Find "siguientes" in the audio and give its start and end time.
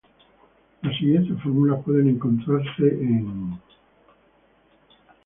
0.97-1.39